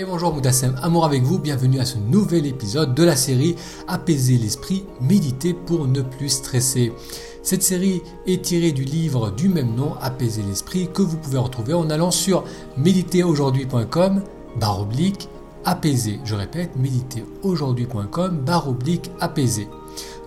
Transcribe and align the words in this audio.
Et 0.00 0.04
bonjour 0.04 0.32
Moutassem, 0.32 0.76
amour 0.80 1.04
avec 1.04 1.24
vous, 1.24 1.40
bienvenue 1.40 1.80
à 1.80 1.84
ce 1.84 1.98
nouvel 1.98 2.46
épisode 2.46 2.94
de 2.94 3.02
la 3.02 3.16
série 3.16 3.56
Apaiser 3.88 4.38
l'esprit, 4.38 4.84
méditer 5.00 5.54
pour 5.54 5.88
ne 5.88 6.02
plus 6.02 6.28
stresser. 6.28 6.92
Cette 7.42 7.64
série 7.64 8.02
est 8.24 8.42
tirée 8.42 8.70
du 8.70 8.84
livre 8.84 9.32
du 9.32 9.48
même 9.48 9.74
nom, 9.74 9.94
Apaiser 10.00 10.42
l'esprit, 10.42 10.88
que 10.94 11.02
vous 11.02 11.16
pouvez 11.16 11.38
retrouver 11.38 11.74
en 11.74 11.90
allant 11.90 12.12
sur 12.12 12.44
méditeraujourd'hui.com, 12.76 14.22
barre 14.60 14.82
oblique, 14.82 15.28
apaiser. 15.64 16.20
Je 16.24 16.36
répète, 16.36 16.76
méditeraujourd'hui.com, 16.76 18.38
barre 18.46 18.68
oblique, 18.68 19.10
apaiser. 19.18 19.66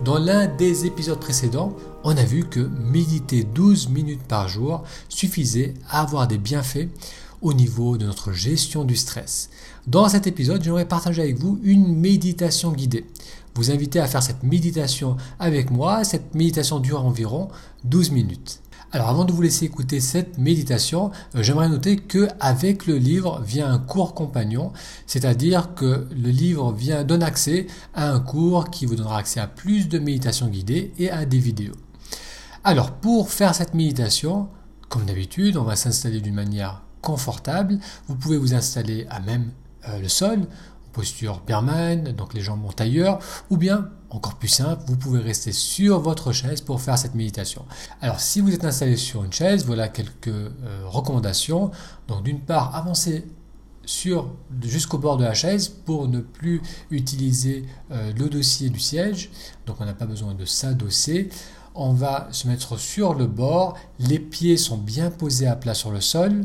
Dans 0.03 0.19
l'un 0.19 0.47
des 0.47 0.85
épisodes 0.85 1.19
précédents, 1.19 1.77
on 2.03 2.17
a 2.17 2.23
vu 2.23 2.43
que 2.43 2.59
méditer 2.59 3.45
12 3.45 3.87
minutes 3.87 4.23
par 4.27 4.49
jour 4.49 4.83
suffisait 5.07 5.75
à 5.89 6.01
avoir 6.01 6.27
des 6.27 6.39
bienfaits 6.39 6.89
au 7.41 7.53
niveau 7.53 7.97
de 7.97 8.05
notre 8.05 8.31
gestion 8.31 8.83
du 8.83 8.95
stress. 8.95 9.49
Dans 9.87 10.07
cet 10.09 10.27
épisode, 10.27 10.63
j'aimerais 10.63 10.87
partager 10.87 11.21
avec 11.21 11.39
vous 11.39 11.59
une 11.63 11.95
méditation 11.95 12.71
guidée. 12.71 13.05
Vous 13.55 13.71
inviter 13.71 13.99
à 13.99 14.07
faire 14.07 14.23
cette 14.23 14.43
méditation 14.43 15.17
avec 15.39 15.71
moi. 15.71 16.03
Cette 16.03 16.35
méditation 16.35 16.79
dure 16.79 17.05
environ 17.05 17.49
12 17.83 18.11
minutes. 18.11 18.61
Alors 18.93 19.07
avant 19.07 19.23
de 19.23 19.31
vous 19.31 19.41
laisser 19.41 19.65
écouter 19.65 20.01
cette 20.01 20.37
méditation, 20.37 21.11
euh, 21.35 21.43
j'aimerais 21.43 21.69
noter 21.69 21.95
que 21.95 22.27
avec 22.41 22.87
le 22.87 22.97
livre 22.97 23.41
vient 23.41 23.71
un 23.71 23.79
cours 23.79 24.13
compagnon, 24.13 24.73
c'est-à-dire 25.07 25.73
que 25.75 26.07
le 26.11 26.29
livre 26.29 26.73
vient 26.73 27.05
donne 27.05 27.23
accès 27.23 27.67
à 27.93 28.11
un 28.11 28.19
cours 28.19 28.69
qui 28.69 28.85
vous 28.85 28.95
donnera 28.95 29.19
accès 29.19 29.39
à 29.39 29.47
plus 29.47 29.87
de 29.87 29.97
méditations 29.97 30.47
guidées 30.47 30.91
et 30.97 31.09
à 31.09 31.25
des 31.25 31.39
vidéos. 31.39 31.75
Alors 32.65 32.91
pour 32.91 33.29
faire 33.29 33.55
cette 33.55 33.73
méditation, 33.73 34.49
comme 34.89 35.05
d'habitude, 35.05 35.55
on 35.55 35.63
va 35.63 35.77
s'installer 35.77 36.19
d'une 36.19 36.35
manière 36.35 36.81
confortable. 37.01 37.79
Vous 38.07 38.15
pouvez 38.15 38.37
vous 38.37 38.53
installer 38.53 39.07
à 39.09 39.19
même 39.19 39.51
euh, 39.87 39.99
le 39.99 40.07
sol, 40.07 40.47
posture 40.93 41.41
Berman, 41.45 42.03
donc 42.11 42.33
les 42.33 42.41
jambes 42.41 42.61
montent 42.61 42.81
ailleurs, 42.81 43.19
ou 43.49 43.57
bien, 43.57 43.89
encore 44.09 44.35
plus 44.35 44.49
simple, 44.49 44.83
vous 44.87 44.97
pouvez 44.97 45.19
rester 45.19 45.51
sur 45.51 45.99
votre 45.99 46.31
chaise 46.33 46.61
pour 46.61 46.81
faire 46.81 46.97
cette 46.97 47.15
méditation. 47.15 47.65
Alors 48.01 48.19
si 48.19 48.41
vous 48.41 48.53
êtes 48.53 48.65
installé 48.65 48.97
sur 48.97 49.23
une 49.23 49.31
chaise, 49.31 49.65
voilà 49.65 49.87
quelques 49.87 50.27
euh, 50.27 50.51
recommandations. 50.85 51.71
Donc 52.07 52.23
d'une 52.23 52.41
part, 52.41 52.75
avancez 52.75 53.25
sur 53.85 54.29
jusqu'au 54.61 54.97
bord 54.97 55.17
de 55.17 55.23
la 55.23 55.33
chaise 55.33 55.69
pour 55.69 56.07
ne 56.07 56.19
plus 56.19 56.61
utiliser 56.91 57.65
euh, 57.91 58.11
le 58.17 58.29
dossier 58.29 58.69
du 58.69 58.79
siège. 58.79 59.31
Donc 59.65 59.77
on 59.79 59.85
n'a 59.85 59.93
pas 59.93 60.05
besoin 60.05 60.33
de 60.33 60.45
s'adosser. 60.45 61.29
On 61.73 61.93
va 61.93 62.27
se 62.31 62.49
mettre 62.49 62.77
sur 62.77 63.13
le 63.13 63.27
bord, 63.27 63.77
les 63.97 64.19
pieds 64.19 64.57
sont 64.57 64.77
bien 64.77 65.09
posés 65.09 65.47
à 65.47 65.55
plat 65.55 65.73
sur 65.73 65.89
le 65.89 66.01
sol, 66.01 66.43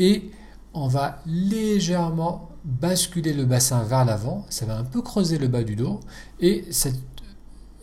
et 0.00 0.30
on 0.74 0.88
va 0.88 1.22
légèrement 1.26 2.48
basculer 2.64 3.32
le 3.32 3.44
bassin 3.44 3.82
vers 3.84 4.04
l'avant, 4.04 4.44
ça 4.48 4.66
va 4.66 4.76
un 4.76 4.84
peu 4.84 5.02
creuser 5.02 5.38
le 5.38 5.46
bas 5.46 5.62
du 5.62 5.76
dos 5.76 6.00
et 6.40 6.64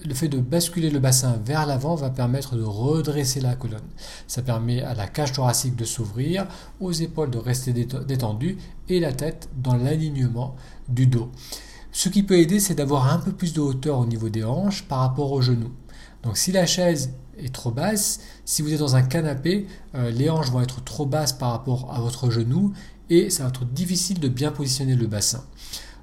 le 0.05 0.13
fait 0.13 0.27
de 0.27 0.39
basculer 0.39 0.89
le 0.89 0.99
bassin 0.99 1.39
vers 1.45 1.65
l'avant 1.65 1.95
va 1.95 2.09
permettre 2.09 2.55
de 2.55 2.63
redresser 2.63 3.39
la 3.39 3.55
colonne. 3.55 3.87
Ça 4.27 4.41
permet 4.41 4.81
à 4.81 4.93
la 4.93 5.07
cage 5.07 5.33
thoracique 5.33 5.75
de 5.75 5.85
s'ouvrir, 5.85 6.47
aux 6.79 6.91
épaules 6.91 7.31
de 7.31 7.37
rester 7.37 7.71
détendues 7.73 8.57
et 8.89 8.99
la 8.99 9.13
tête 9.13 9.49
dans 9.55 9.75
l'alignement 9.75 10.55
du 10.89 11.07
dos. 11.07 11.31
Ce 11.91 12.09
qui 12.09 12.23
peut 12.23 12.39
aider, 12.39 12.59
c'est 12.59 12.75
d'avoir 12.75 13.11
un 13.11 13.19
peu 13.19 13.31
plus 13.31 13.53
de 13.53 13.61
hauteur 13.61 13.99
au 13.99 14.05
niveau 14.05 14.29
des 14.29 14.43
hanches 14.43 14.83
par 14.83 14.99
rapport 14.99 15.31
aux 15.31 15.41
genoux. 15.41 15.71
Donc 16.23 16.37
si 16.37 16.51
la 16.51 16.65
chaise 16.65 17.11
est 17.39 17.53
trop 17.53 17.71
basse. 17.71 18.19
Si 18.45 18.61
vous 18.61 18.73
êtes 18.73 18.79
dans 18.79 18.95
un 18.95 19.01
canapé, 19.01 19.67
euh, 19.95 20.11
les 20.11 20.29
hanches 20.29 20.49
vont 20.51 20.61
être 20.61 20.83
trop 20.83 21.05
basses 21.05 21.33
par 21.33 21.51
rapport 21.51 21.93
à 21.93 21.99
votre 21.99 22.29
genou 22.29 22.73
et 23.09 23.29
ça 23.29 23.43
va 23.43 23.49
être 23.49 23.65
difficile 23.65 24.19
de 24.19 24.27
bien 24.27 24.51
positionner 24.51 24.95
le 24.95 25.07
bassin. 25.07 25.43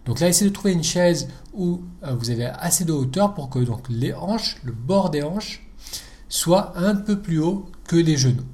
Donc 0.07 0.21
là, 0.21 0.29
essayez 0.29 0.51
de 0.51 0.55
trouver 0.55 0.73
une 0.73 0.85
chaise 0.85 1.29
où 1.55 1.83
euh, 2.05 2.15
vous 2.15 2.31
avez 2.31 2.47
assez 2.47 2.85
de 2.85 2.93
hauteur 2.93 3.35
pour 3.35 3.49
que 3.49 3.59
donc, 3.59 3.87
les 3.89 4.13
hanches, 4.13 4.59
le 4.65 4.73
bord 4.73 5.11
des 5.11 5.23
hanches, 5.23 5.67
soit 6.29 6.77
un 6.77 6.95
peu 6.95 7.21
plus 7.21 7.39
haut 7.39 7.67
que 7.87 7.97
les 7.97 8.17
genoux. 8.17 8.45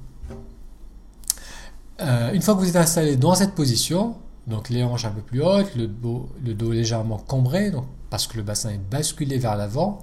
Euh, 2.01 2.31
une 2.33 2.41
fois 2.41 2.55
que 2.55 2.59
vous 2.59 2.69
êtes 2.69 2.75
installé 2.75 3.15
dans 3.15 3.35
cette 3.35 3.53
position, 3.53 4.15
donc 4.47 4.69
les 4.69 4.83
hanches 4.83 5.05
un 5.05 5.11
peu 5.11 5.21
plus 5.21 5.41
hautes, 5.41 5.75
le, 5.75 5.87
dos 5.87 6.71
légèrement 6.71 7.17
cambré, 7.17 7.69
donc 7.69 7.85
parce 8.09 8.27
que 8.27 8.37
le 8.37 8.43
bassin 8.43 8.71
est 8.71 8.89
basculé 8.89 9.37
vers 9.37 9.55
l'avant, 9.55 9.99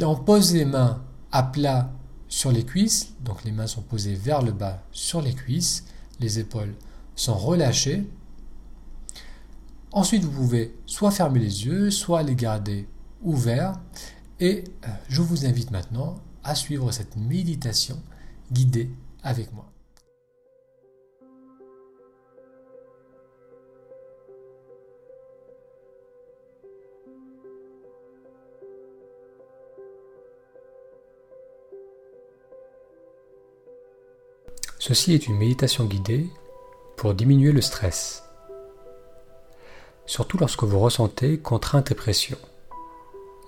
on 0.00 0.16
pose 0.16 0.52
les 0.52 0.64
mains 0.64 1.00
à 1.32 1.42
plat 1.42 1.90
sur 2.28 2.52
les 2.52 2.64
cuisses, 2.64 3.14
donc 3.24 3.44
les 3.44 3.52
mains 3.52 3.66
sont 3.66 3.82
posées 3.82 4.14
vers 4.14 4.42
le 4.42 4.52
bas 4.52 4.82
sur 4.92 5.22
les 5.22 5.34
cuisses, 5.34 5.84
les 6.20 6.38
épaules 6.38 6.74
sont 7.16 7.36
relâchées. 7.36 8.08
Ensuite, 9.92 10.24
vous 10.24 10.30
pouvez 10.30 10.76
soit 10.86 11.10
fermer 11.10 11.40
les 11.40 11.64
yeux, 11.64 11.90
soit 11.90 12.22
les 12.22 12.34
garder 12.34 12.86
ouverts. 13.22 13.72
Et 14.40 14.64
euh, 14.84 14.88
je 15.08 15.22
vous 15.22 15.46
invite 15.46 15.70
maintenant 15.70 16.16
à 16.44 16.54
suivre 16.54 16.92
cette 16.92 17.16
méditation 17.16 18.00
guidée 18.52 18.90
avec 19.22 19.52
moi. 19.52 19.70
Ceci 34.78 35.12
est 35.14 35.26
une 35.26 35.36
méditation 35.36 35.84
guidée 35.84 36.26
pour 36.96 37.14
diminuer 37.14 37.52
le 37.52 37.60
stress, 37.60 38.24
surtout 40.06 40.38
lorsque 40.38 40.64
vous 40.64 40.78
ressentez 40.78 41.38
contrainte 41.38 41.90
et 41.90 41.94
pression. 41.94 42.38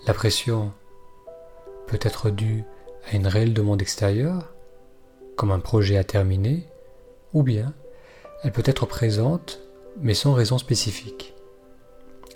La 0.06 0.14
pression 0.14 0.72
peut 1.86 1.98
être 2.02 2.30
due 2.30 2.64
à 3.10 3.16
une 3.16 3.26
réelle 3.26 3.54
demande 3.54 3.82
extérieure, 3.82 4.52
comme 5.36 5.50
un 5.50 5.60
projet 5.60 5.96
à 5.96 6.04
terminer, 6.04 6.66
ou 7.32 7.42
bien 7.42 7.72
elle 8.42 8.52
peut 8.52 8.62
être 8.64 8.86
présente 8.86 9.60
mais 9.98 10.14
sans 10.14 10.32
raison 10.32 10.58
spécifique. 10.58 11.34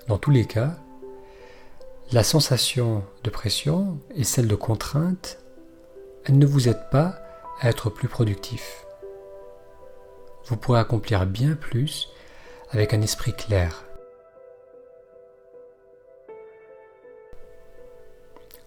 Dans 0.09 0.19
tous 0.19 0.31
les 0.31 0.45
cas, 0.45 0.77
la 2.13 2.23
sensation 2.23 3.03
de 3.23 3.31
pression 3.31 3.99
et 4.15 4.25
celle 4.25 4.49
de 4.49 4.55
contrainte, 4.55 5.39
elle 6.25 6.39
ne 6.39 6.47
vous 6.47 6.69
aide 6.69 6.91
pas 6.91 7.24
être 7.63 7.91
plus 7.91 8.09
productif 8.09 8.85
vous 10.47 10.57
pourrez 10.57 10.81
accomplir 10.81 11.27
bien 11.27 11.55
plus 11.55 12.11
avec 12.71 12.93
un 12.93 13.01
esprit 13.01 13.35
clair. 13.35 13.85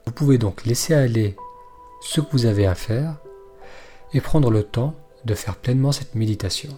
Vous 0.06 0.12
pouvez 0.12 0.38
donc 0.38 0.66
laisser 0.66 0.94
aller 0.94 1.36
ce 2.02 2.22
que 2.22 2.32
vous 2.32 2.46
avez 2.46 2.66
à 2.66 2.76
faire 2.76 3.18
et 4.14 4.22
prendre 4.22 4.50
le 4.50 4.64
temps 4.64 4.96
de 5.26 5.34
faire 5.34 5.56
pleinement 5.56 5.92
cette 5.92 6.16
méditation. 6.16 6.76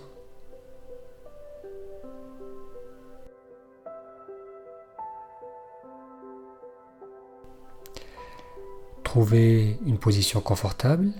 Trouvez 9.04 9.78
une 9.86 9.98
position 9.98 10.40
confortable, 10.42 11.12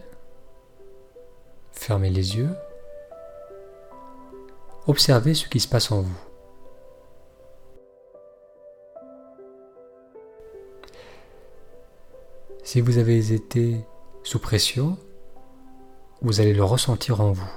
fermez 1.90 2.12
les 2.12 2.38
yeux 2.38 2.56
Observez 4.86 5.34
ce 5.34 5.50
qui 5.50 5.60
se 5.60 5.68
passe 5.68 5.92
en 5.92 6.02
vous. 6.02 6.20
Si 12.64 12.80
vous 12.80 13.00
avez 13.00 13.34
été 13.34 13.78
sous 14.22 14.38
pression, 14.38 15.00
vous 16.22 16.40
allez 16.42 16.54
le 16.54 16.64
ressentir 16.64 17.22
en 17.22 17.32
vous. 17.32 17.52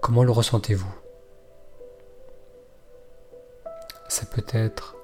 Comment 0.00 0.22
le 0.22 0.30
ressentez-vous? 0.30 1.07
Ça 4.38 4.42
peut 4.42 4.56
être 4.56 4.94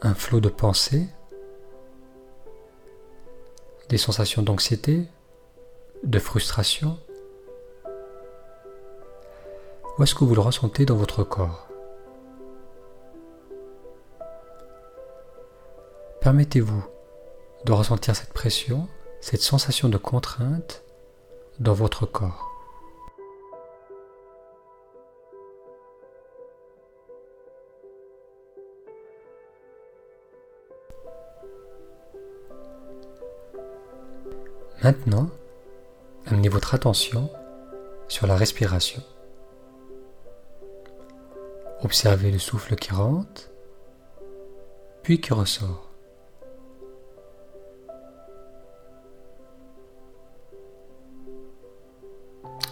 un 0.00 0.14
flot 0.14 0.40
de 0.40 0.48
pensée 0.48 1.06
des 3.90 3.98
sensations 3.98 4.40
d'anxiété, 4.40 5.06
de 6.02 6.18
frustration 6.18 6.98
Où 9.98 10.02
est-ce 10.02 10.14
que 10.14 10.24
vous 10.24 10.34
le 10.34 10.40
ressentez 10.40 10.86
dans 10.86 10.96
votre 10.96 11.24
corps? 11.24 11.68
Permettez-vous 16.22 16.82
de 17.66 17.72
ressentir 17.72 18.16
cette 18.16 18.32
pression, 18.32 18.88
cette 19.20 19.42
sensation 19.42 19.90
de 19.90 19.98
contrainte 19.98 20.84
dans 21.58 21.74
votre 21.74 22.06
corps. 22.06 22.49
Maintenant, 34.82 35.28
amenez 36.24 36.48
votre 36.48 36.74
attention 36.74 37.30
sur 38.08 38.26
la 38.26 38.34
respiration. 38.34 39.02
Observez 41.82 42.30
le 42.30 42.38
souffle 42.38 42.76
qui 42.76 42.92
rentre, 42.92 43.50
puis 45.02 45.20
qui 45.20 45.34
ressort. 45.34 45.90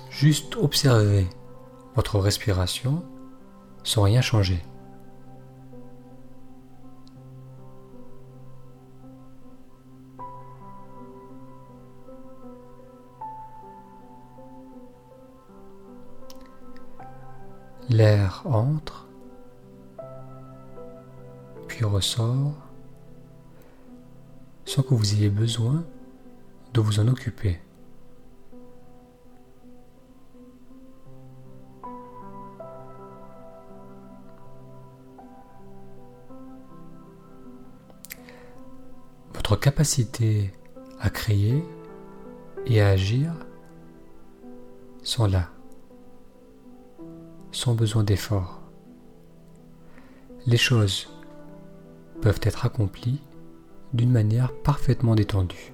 Juste 0.09 0.57
observez 0.57 1.27
votre 1.95 2.19
respiration 2.19 3.05
sans 3.85 4.03
rien 4.03 4.23
changer. 4.23 4.63
L'air 17.99 18.45
entre, 18.45 19.09
puis 21.67 21.85
ressort, 21.85 22.55
sans 24.65 24.85
que 24.85 24.95
vous 24.95 25.15
ayez 25.15 25.29
besoin 25.29 25.83
de 26.75 26.81
vous 26.81 27.01
en 27.01 27.09
occuper. 27.09 27.59
Votre 39.35 39.57
capacité 39.57 40.53
à 41.01 41.11
créer 41.11 41.65
et 42.65 42.81
à 42.81 42.91
agir 42.91 43.33
sont 45.03 45.27
là, 45.27 45.49
sans 47.59 47.75
besoin 47.75 48.05
d'effort. 48.05 48.61
Les 50.47 50.57
choses 50.57 51.09
peuvent 52.23 52.39
être 52.43 52.65
accomplies 52.65 53.21
d'une 53.93 54.13
manière 54.13 54.53
parfaitement 54.63 55.17
détendue. 55.17 55.73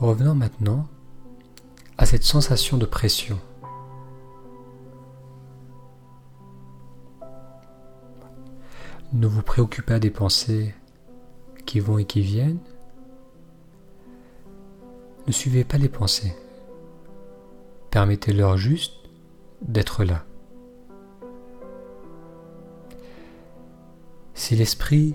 Revenons 0.00 0.34
maintenant 0.34 0.88
à 1.98 2.04
cette 2.04 2.24
sensation 2.24 2.78
de 2.78 2.86
pression. 2.86 3.38
Ne 9.22 9.28
vous 9.28 9.42
préoccupez 9.42 9.86
pas 9.86 9.98
des 10.00 10.10
pensées 10.10 10.74
qui 11.64 11.78
vont 11.78 11.96
et 11.96 12.04
qui 12.04 12.22
viennent. 12.22 12.58
Ne 15.28 15.32
suivez 15.32 15.62
pas 15.62 15.78
les 15.78 15.88
pensées. 15.88 16.34
Permettez-leur 17.92 18.56
juste 18.56 18.94
d'être 19.60 20.02
là. 20.02 20.24
Si 24.34 24.56
l'esprit 24.56 25.14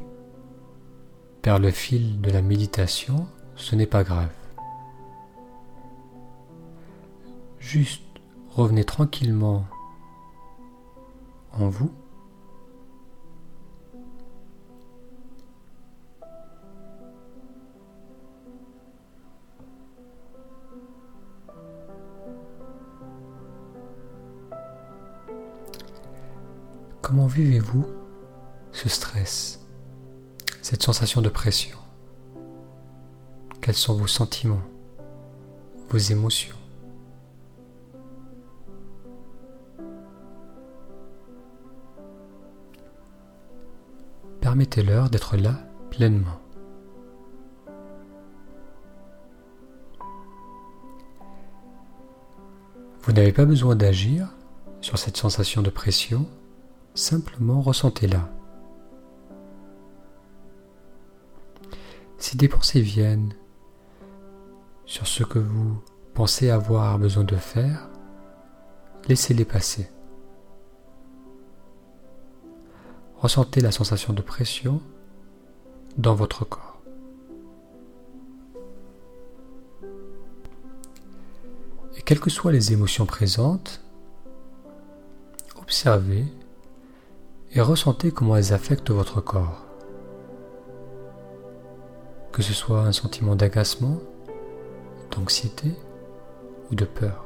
perd 1.42 1.62
le 1.62 1.72
fil 1.72 2.22
de 2.22 2.32
la 2.32 2.42
méditation, 2.42 3.28
ce 3.58 3.76
n'est 3.76 3.88
pas 3.88 4.06
grave. 4.06 4.32
Juste 7.60 8.04
revenez 8.52 8.86
tranquillement 8.86 9.66
en 11.52 11.68
vous. 11.68 11.92
Comment 27.08 27.28
vivez-vous 27.28 27.88
ce 28.74 28.90
stress, 28.90 29.66
cette 30.62 30.84
sensation 30.84 31.22
de 31.22 31.30
pression? 31.30 31.78
Quels 33.62 33.76
sont 33.76 33.96
vos 33.96 34.08
sentiments, 34.08 34.60
vos 35.88 35.98
émotions? 35.98 36.58
Permettez-leur 44.42 45.10
d'être 45.10 45.38
là 45.38 45.62
pleinement. 45.90 46.42
Vous 53.04 53.14
n'avez 53.14 53.32
pas 53.32 53.46
besoin 53.46 53.78
d'agir 53.78 54.28
sur 54.82 54.98
cette 54.98 55.16
sensation 55.16 55.62
de 55.62 55.70
pression, 55.70 56.28
simplement 56.98 57.62
ressentez-la. 57.62 58.30
Si 62.18 62.36
des 62.36 62.48
pensées 62.48 62.82
viennent 62.82 63.34
sur 64.86 65.08
ce 65.08 65.24
que 65.24 65.40
vous 65.40 65.82
pensez 66.14 66.50
avoir 66.50 66.98
besoin 66.98 67.24
de 67.24 67.36
faire, 67.36 67.90
laissez-les 69.08 69.46
passer. 69.46 69.90
ressentez 73.18 73.62
la 73.62 73.72
sensation 73.72 74.14
de 74.14 74.22
pression 74.22 74.82
dans 75.98 76.14
votre 76.14 76.46
corps. 76.46 76.82
Et 81.98 82.02
quelles 82.04 82.20
que 82.20 82.30
soient 82.30 82.52
les 82.52 82.74
émotions 82.74 83.06
présentes, 83.06 83.82
observez 85.60 86.26
et 87.58 87.62
ressentez 87.62 88.12
comment 88.12 88.38
elles 88.38 88.54
affectent 88.54 88.92
votre 88.92 89.20
corps. 89.20 89.66
Que 92.32 92.44
ce 92.44 92.54
soit 92.54 92.82
un 92.82 92.92
sentiment 92.92 93.36
d'agacement, 93.36 93.98
d'anxiété 95.10 95.74
ou 96.70 96.76
de 96.76 96.86
peur. 96.86 97.26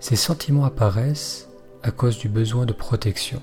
Ces 0.00 0.16
sentiments 0.16 0.64
apparaissent 0.64 1.48
à 1.84 1.92
cause 1.92 2.18
du 2.18 2.28
besoin 2.28 2.66
de 2.66 2.72
protection. 2.72 3.40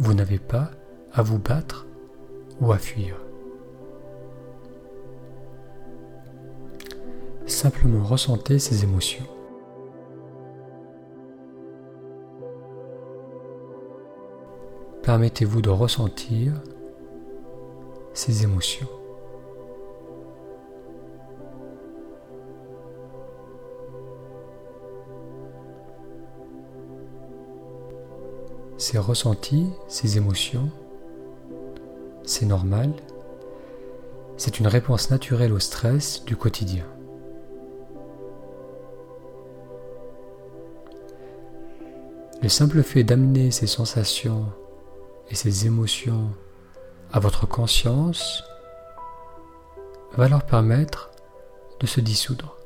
Vous 0.00 0.14
n'avez 0.14 0.40
pas 0.40 0.72
à 1.12 1.22
vous 1.22 1.38
battre 1.38 1.86
ou 2.60 2.72
à 2.72 2.78
fuir. 2.78 3.14
Simplement 7.46 8.02
ressentez 8.02 8.58
ces 8.58 8.82
émotions. 8.82 9.28
Permettez-vous 15.02 15.62
de 15.62 15.70
ressentir 15.70 16.52
ces 18.14 18.44
émotions. 18.44 18.88
ces 28.82 28.98
ressentis, 28.98 29.68
ces 29.86 30.16
émotions, 30.16 30.68
c'est 32.24 32.46
normal, 32.46 32.92
c'est 34.36 34.58
une 34.58 34.66
réponse 34.66 35.08
naturelle 35.08 35.52
au 35.52 35.60
stress 35.60 36.24
du 36.24 36.34
quotidien. 36.34 36.84
Le 42.42 42.48
simple 42.48 42.82
fait 42.82 43.04
d'amener 43.04 43.52
ces 43.52 43.68
sensations 43.68 44.46
et 45.30 45.34
ces 45.34 45.66
émotions 45.66 46.30
à 47.12 47.18
votre 47.18 47.46
conscience 47.46 48.42
va 50.14 50.28
leur 50.28 50.44
permettre 50.44 51.10
de 51.80 51.86
se 51.86 52.00
dissoudre. 52.00 52.56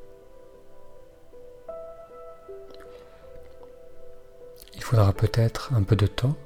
Il 4.75 4.83
faudra 4.83 5.13
peut-être 5.13 5.73
un 5.73 5.83
peu 5.83 5.97
de 5.97 6.07
temps, 6.07 6.37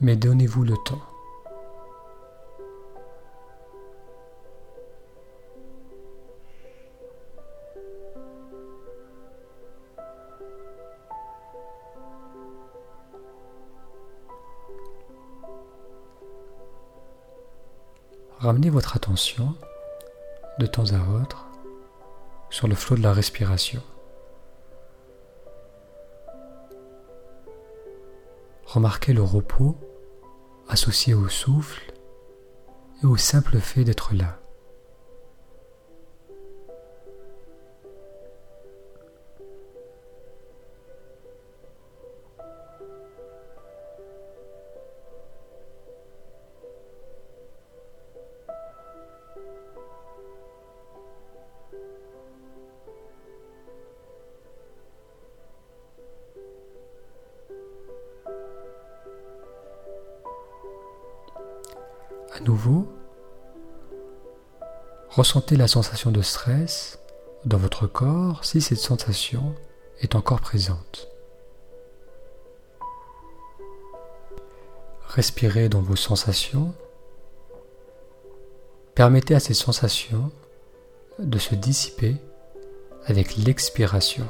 mais 0.00 0.16
donnez-vous 0.16 0.64
le 0.64 0.74
temps. 0.84 1.02
Ramenez 18.46 18.70
votre 18.70 18.94
attention 18.94 19.56
de 20.60 20.66
temps 20.66 20.92
à 20.92 21.20
autre 21.20 21.48
sur 22.48 22.68
le 22.68 22.76
flot 22.76 22.96
de 22.96 23.02
la 23.02 23.12
respiration. 23.12 23.82
Remarquez 28.64 29.12
le 29.12 29.22
repos 29.24 29.76
associé 30.68 31.12
au 31.12 31.28
souffle 31.28 31.92
et 33.02 33.06
au 33.06 33.16
simple 33.16 33.58
fait 33.58 33.82
d'être 33.82 34.14
là. 34.14 34.38
À 62.36 62.40
nouveau, 62.40 62.86
ressentez 65.08 65.56
la 65.56 65.68
sensation 65.68 66.10
de 66.10 66.20
stress 66.20 66.98
dans 67.46 67.56
votre 67.56 67.86
corps 67.86 68.44
si 68.44 68.60
cette 68.60 68.78
sensation 68.78 69.54
est 70.00 70.14
encore 70.14 70.42
présente. 70.42 71.08
Respirez 75.08 75.70
dans 75.70 75.80
vos 75.80 75.96
sensations. 75.96 76.74
Permettez 78.94 79.34
à 79.34 79.40
ces 79.40 79.54
sensations 79.54 80.30
de 81.18 81.38
se 81.38 81.54
dissiper 81.54 82.16
avec 83.06 83.36
l'expiration. 83.36 84.28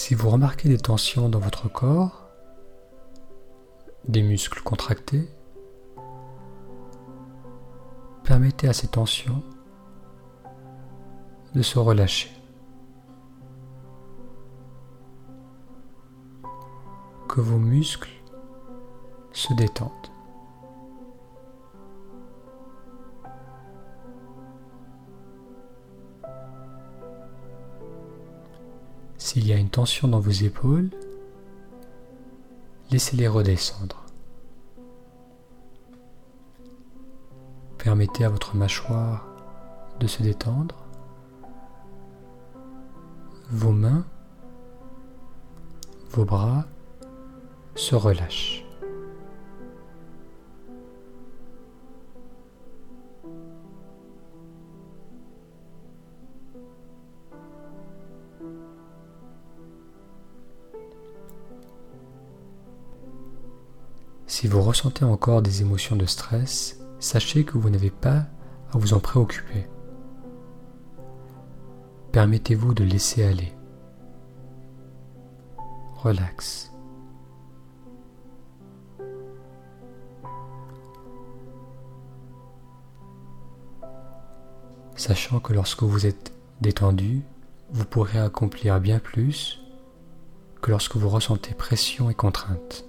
Si 0.00 0.14
vous 0.14 0.30
remarquez 0.30 0.68
des 0.68 0.78
tensions 0.78 1.28
dans 1.28 1.40
votre 1.40 1.68
corps, 1.68 2.30
des 4.06 4.22
muscles 4.22 4.62
contractés, 4.62 5.28
permettez 8.22 8.68
à 8.68 8.72
ces 8.72 8.86
tensions 8.86 9.42
de 11.52 11.62
se 11.62 11.80
relâcher. 11.80 12.30
Que 17.28 17.40
vos 17.40 17.58
muscles 17.58 18.22
se 19.32 19.52
détendent. 19.54 19.90
S'il 29.38 29.46
y 29.46 29.52
a 29.52 29.56
une 29.56 29.70
tension 29.70 30.08
dans 30.08 30.18
vos 30.18 30.32
épaules, 30.32 30.90
laissez-les 32.90 33.28
redescendre. 33.28 34.04
Permettez 37.78 38.24
à 38.24 38.30
votre 38.30 38.56
mâchoire 38.56 39.28
de 40.00 40.08
se 40.08 40.24
détendre. 40.24 40.74
Vos 43.50 43.70
mains, 43.70 44.04
vos 46.10 46.24
bras 46.24 46.64
se 47.76 47.94
relâchent. 47.94 48.67
Si 64.48 64.54
vous 64.54 64.62
ressentez 64.62 65.04
encore 65.04 65.42
des 65.42 65.60
émotions 65.60 65.94
de 65.94 66.06
stress, 66.06 66.80
sachez 67.00 67.44
que 67.44 67.58
vous 67.58 67.68
n'avez 67.68 67.90
pas 67.90 68.24
à 68.72 68.78
vous 68.78 68.94
en 68.94 68.98
préoccuper. 68.98 69.66
Permettez-vous 72.12 72.72
de 72.72 72.82
laisser 72.82 73.24
aller. 73.24 73.52
Relax. 75.96 76.72
Sachant 84.96 85.40
que 85.40 85.52
lorsque 85.52 85.82
vous 85.82 86.06
êtes 86.06 86.32
détendu, 86.62 87.20
vous 87.68 87.84
pourrez 87.84 88.18
accomplir 88.18 88.80
bien 88.80 88.98
plus 88.98 89.60
que 90.62 90.70
lorsque 90.70 90.96
vous 90.96 91.10
ressentez 91.10 91.52
pression 91.52 92.08
et 92.08 92.14
contrainte. 92.14 92.86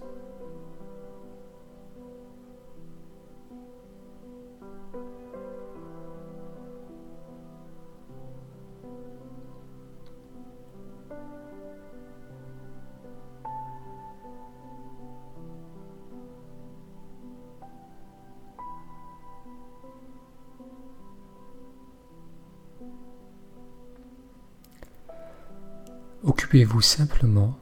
Occupez-vous 26.49 26.81
simplement 26.81 27.55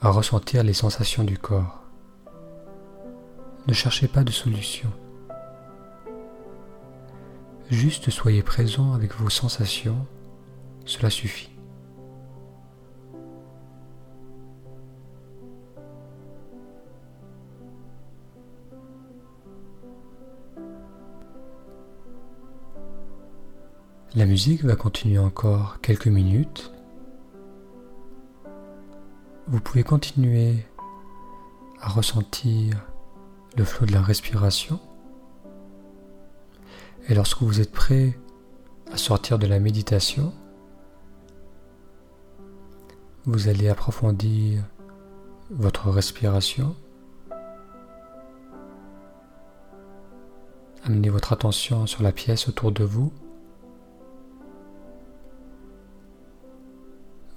à 0.00 0.08
ressentir 0.08 0.62
les 0.62 0.72
sensations 0.72 1.24
du 1.24 1.36
corps. 1.36 1.84
Ne 3.66 3.74
cherchez 3.74 4.08
pas 4.08 4.24
de 4.24 4.30
solution. 4.30 4.90
Juste 7.70 8.08
soyez 8.08 8.42
présent 8.42 8.94
avec 8.94 9.14
vos 9.14 9.28
sensations, 9.28 10.06
cela 10.86 11.10
suffit. 11.10 11.50
La 24.14 24.24
musique 24.24 24.64
va 24.64 24.76
continuer 24.76 25.18
encore 25.18 25.82
quelques 25.82 26.06
minutes 26.06 26.72
vous 29.50 29.60
pouvez 29.60 29.82
continuer 29.82 30.64
à 31.80 31.88
ressentir 31.88 32.86
le 33.56 33.64
flot 33.64 33.84
de 33.84 33.92
la 33.92 34.00
respiration. 34.00 34.78
Et 37.08 37.14
lorsque 37.14 37.42
vous 37.42 37.60
êtes 37.60 37.72
prêt 37.72 38.16
à 38.92 38.96
sortir 38.96 39.40
de 39.40 39.48
la 39.48 39.58
méditation, 39.58 40.32
vous 43.24 43.48
allez 43.48 43.68
approfondir 43.68 44.62
votre 45.50 45.90
respiration. 45.90 46.76
Amenez 50.84 51.08
votre 51.08 51.32
attention 51.32 51.88
sur 51.88 52.04
la 52.04 52.12
pièce 52.12 52.48
autour 52.48 52.70
de 52.70 52.84
vous. 52.84 53.12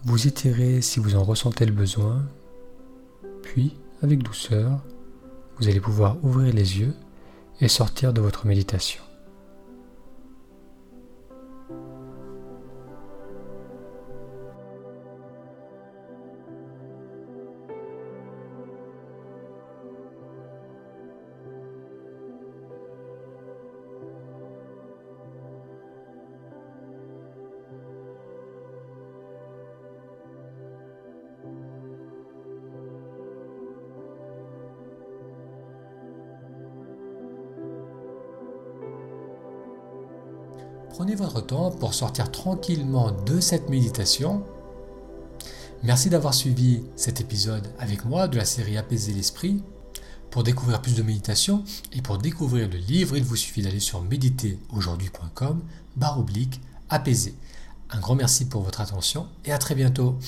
Vous 0.05 0.27
étirez 0.27 0.81
si 0.81 0.99
vous 0.99 1.15
en 1.15 1.23
ressentez 1.23 1.65
le 1.65 1.71
besoin, 1.71 2.25
puis, 3.41 3.77
avec 4.01 4.21
douceur, 4.21 4.81
vous 5.57 5.69
allez 5.69 5.79
pouvoir 5.79 6.17
ouvrir 6.25 6.53
les 6.53 6.79
yeux 6.79 6.93
et 7.61 7.69
sortir 7.69 8.11
de 8.11 8.19
votre 8.19 8.45
méditation. 8.45 9.01
Prenez 40.93 41.15
votre 41.15 41.41
temps 41.41 41.71
pour 41.71 41.95
sortir 41.95 42.31
tranquillement 42.31 43.11
de 43.25 43.39
cette 43.39 43.67
méditation. 43.67 44.43
Merci 45.81 46.11
d'avoir 46.11 46.35
suivi 46.35 46.83
cet 46.95 47.19
épisode 47.19 47.67
avec 47.79 48.05
moi 48.05 48.27
de 48.27 48.37
la 48.37 48.45
série 48.45 48.77
Apaiser 48.77 49.11
l'esprit. 49.11 49.63
Pour 50.29 50.43
découvrir 50.43 50.83
plus 50.83 50.93
de 50.93 51.01
méditation 51.01 51.63
et 51.93 52.03
pour 52.03 52.19
découvrir 52.19 52.69
le 52.69 52.77
livre, 52.77 53.17
il 53.17 53.23
vous 53.23 53.35
suffit 53.35 53.63
d'aller 53.63 53.79
sur 53.79 54.03
méditeraujourd'hui.com 54.03 55.63
barre 55.95 56.19
oblique 56.19 56.61
apaiser. 56.89 57.33
Un 57.89 57.99
grand 57.99 58.13
merci 58.13 58.45
pour 58.45 58.61
votre 58.61 58.79
attention 58.79 59.27
et 59.45 59.51
à 59.51 59.57
très 59.57 59.73
bientôt. 59.73 60.19